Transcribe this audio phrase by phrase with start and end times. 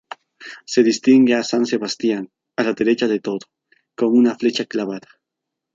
[0.65, 3.37] Se distingue a san Sebastián, a la derecha de todo,
[3.93, 5.07] con una flecha clavada.